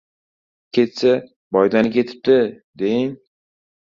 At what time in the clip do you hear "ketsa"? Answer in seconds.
0.77-1.11